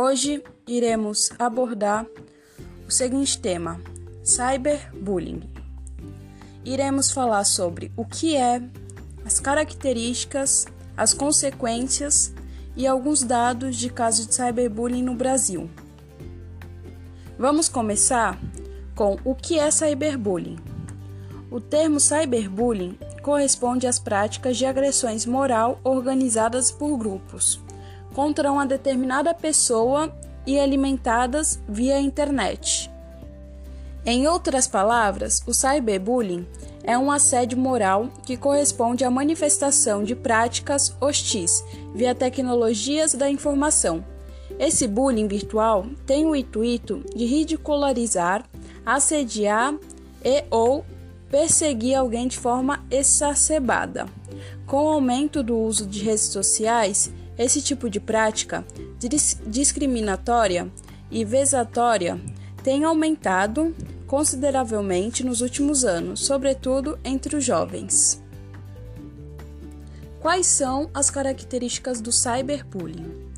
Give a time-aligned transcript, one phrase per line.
[0.00, 2.06] Hoje iremos abordar
[2.86, 3.80] o seguinte tema:
[4.22, 5.42] cyberbullying.
[6.64, 8.62] Iremos falar sobre o que é,
[9.26, 10.66] as características,
[10.96, 12.32] as consequências
[12.76, 15.68] e alguns dados de casos de cyberbullying no Brasil.
[17.36, 18.38] Vamos começar
[18.94, 20.60] com o que é cyberbullying.
[21.50, 27.60] O termo cyberbullying corresponde às práticas de agressões moral organizadas por grupos
[28.14, 30.12] contra uma determinada pessoa
[30.46, 32.90] e alimentadas via internet.
[34.06, 36.46] Em outras palavras, o cyberbullying
[36.82, 41.62] é um assédio moral que corresponde à manifestação de práticas hostis
[41.94, 44.02] via tecnologias da informação.
[44.58, 48.42] Esse bullying virtual tem o intuito de ridicularizar,
[48.86, 49.74] assediar
[50.24, 50.84] e ou
[51.30, 54.06] perseguir alguém de forma exacerbada.
[54.66, 58.66] Com o aumento do uso de redes sociais, esse tipo de prática
[59.46, 60.70] discriminatória
[61.10, 62.20] e vesatória
[62.62, 63.74] tem aumentado
[64.06, 68.22] consideravelmente nos últimos anos, sobretudo entre os jovens.
[70.20, 73.28] Quais são as características do cyberbullying?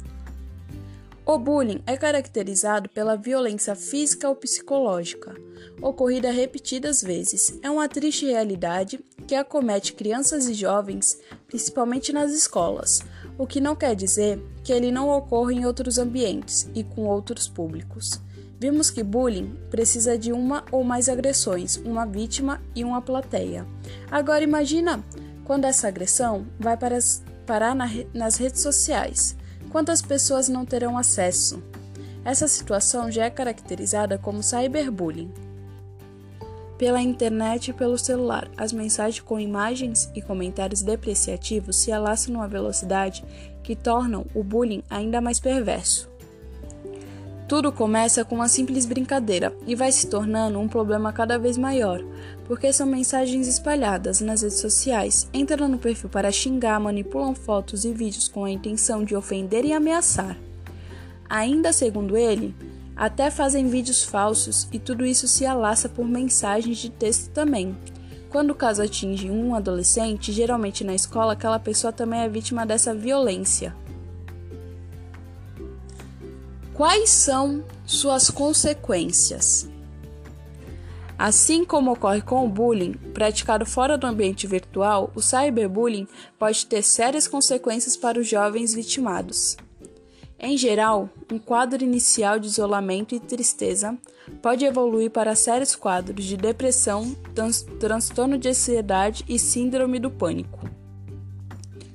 [1.26, 5.36] O bullying é caracterizado pela violência física ou psicológica,
[5.80, 7.56] ocorrida repetidas vezes.
[7.62, 13.00] É uma triste realidade que acomete crianças e jovens, principalmente nas escolas,
[13.40, 17.48] o que não quer dizer que ele não ocorra em outros ambientes e com outros
[17.48, 18.20] públicos.
[18.60, 23.66] Vimos que bullying precisa de uma ou mais agressões, uma vítima e uma plateia.
[24.10, 25.02] Agora imagina
[25.42, 26.98] quando essa agressão vai para
[27.46, 27.74] parar
[28.12, 29.34] nas redes sociais
[29.70, 31.62] quantas pessoas não terão acesso?
[32.22, 35.32] Essa situação já é caracterizada como cyberbullying.
[36.80, 42.48] Pela internet e pelo celular, as mensagens com imagens e comentários depreciativos se alastram numa
[42.48, 43.22] velocidade
[43.62, 46.08] que tornam o bullying ainda mais perverso.
[47.46, 52.02] Tudo começa com uma simples brincadeira e vai se tornando um problema cada vez maior,
[52.46, 57.92] porque são mensagens espalhadas nas redes sociais, entram no perfil para xingar, manipulam fotos e
[57.92, 60.34] vídeos com a intenção de ofender e ameaçar.
[61.28, 62.54] Ainda segundo ele,
[63.00, 67.74] até fazem vídeos falsos e tudo isso se alastra por mensagens de texto também.
[68.28, 72.94] Quando o caso atinge um adolescente, geralmente na escola, aquela pessoa também é vítima dessa
[72.94, 73.74] violência.
[76.74, 79.66] Quais são suas consequências?
[81.18, 86.06] Assim como ocorre com o bullying praticado fora do ambiente virtual, o cyberbullying
[86.38, 89.56] pode ter sérias consequências para os jovens vitimados.
[90.42, 93.94] Em geral, um quadro inicial de isolamento e tristeza
[94.40, 97.14] pode evoluir para sérios quadros de depressão,
[97.78, 100.60] transtorno de ansiedade e síndrome do pânico.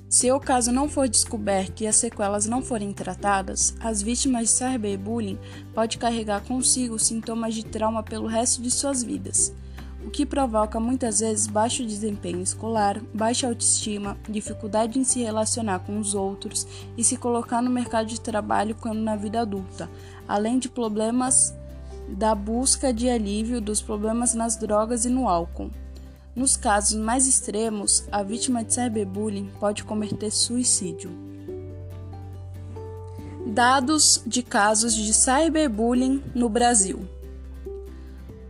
[0.08, 4.54] Se o caso não for descoberto e as sequelas não forem tratadas, as vítimas de
[4.54, 5.40] cyberbullying
[5.74, 9.52] podem carregar consigo sintomas de trauma pelo resto de suas vidas,
[10.06, 15.98] o que provoca muitas vezes baixo desempenho escolar, baixa autoestima, dificuldade em se relacionar com
[15.98, 16.64] os outros
[16.96, 19.90] e se colocar no mercado de trabalho quando na vida adulta,
[20.28, 21.52] além de problemas
[22.08, 25.72] da busca de alívio dos problemas nas drogas e no álcool.
[26.36, 31.10] Nos casos mais extremos, a vítima de cyberbullying pode cometer suicídio.
[33.44, 37.08] Dados de casos de cyberbullying no Brasil.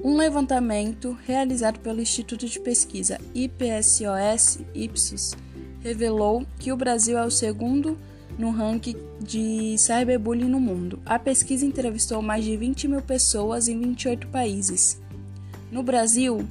[0.07, 5.35] Um levantamento realizado pelo Instituto de Pesquisa IPSOS Ipsos
[5.81, 7.99] revelou que o Brasil é o segundo
[8.39, 11.01] no ranking de cyberbullying no mundo.
[11.05, 15.03] A pesquisa entrevistou mais de 20 mil pessoas em 28 países.
[15.73, 16.47] No Brasil,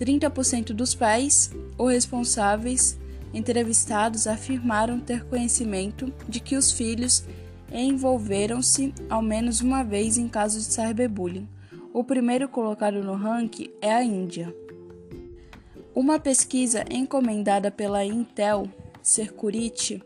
[0.00, 2.98] 30% dos pais ou responsáveis
[3.32, 7.24] entrevistados afirmaram ter conhecimento de que os filhos
[7.72, 11.46] envolveram-se ao menos uma vez em casos de cyberbullying.
[11.96, 14.54] O primeiro colocado no ranking é a Índia.
[15.94, 18.68] Uma pesquisa encomendada pela Intel
[19.02, 20.02] Security,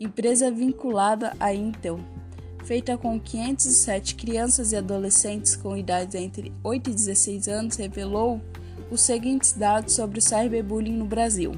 [0.00, 2.00] empresa vinculada à Intel,
[2.64, 8.40] feita com 507 crianças e adolescentes com idades entre 8 e 16 anos, revelou
[8.90, 11.52] os seguintes dados sobre o cyberbullying no Brasil.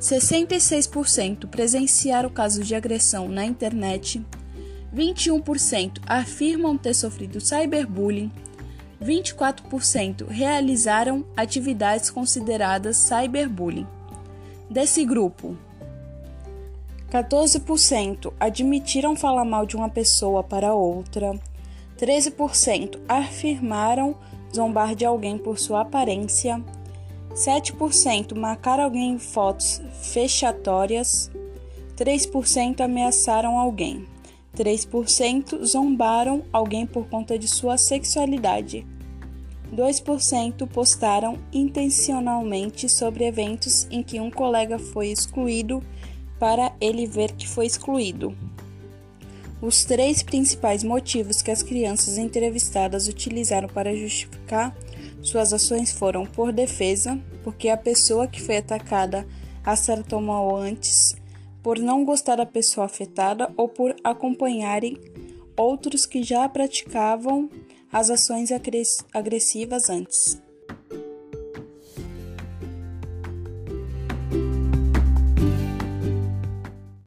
[0.00, 4.24] 66% presenciaram casos de agressão na internet,
[4.94, 8.30] 21% afirmam ter sofrido cyberbullying,
[9.02, 13.86] 24% realizaram atividades consideradas cyberbullying.
[14.70, 15.56] Desse grupo,
[17.10, 21.38] 14% admitiram falar mal de uma pessoa para outra,
[21.98, 24.16] 13% afirmaram
[24.54, 26.62] zombar de alguém por sua aparência,
[27.34, 31.30] 7% marcar alguém em fotos fechatórias,
[31.96, 34.06] 3% ameaçaram alguém,
[34.56, 38.86] 3% zombaram alguém por conta de sua sexualidade.
[39.74, 45.82] 2% postaram intencionalmente sobre eventos em que um colega foi excluído
[46.38, 48.36] para ele ver que foi excluído.
[49.62, 54.76] Os três principais motivos que as crianças entrevistadas utilizaram para justificar
[55.22, 59.24] suas ações foram por defesa, porque a pessoa que foi atacada
[59.64, 61.14] acertou mal antes,
[61.62, 64.98] por não gostar da pessoa afetada ou por acompanharem
[65.56, 67.48] outros que já praticavam
[67.92, 68.50] as ações
[69.12, 70.42] agressivas antes.